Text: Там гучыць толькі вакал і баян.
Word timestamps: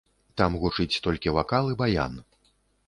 Там 0.41 0.55
гучыць 0.63 1.01
толькі 1.09 1.35
вакал 1.37 1.65
і 1.75 1.79
баян. 1.85 2.21